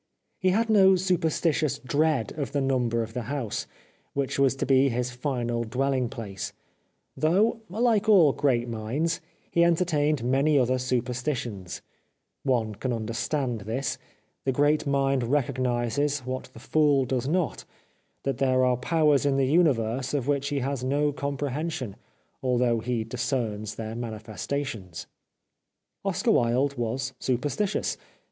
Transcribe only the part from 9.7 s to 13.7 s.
tained many other superstitions. One can understand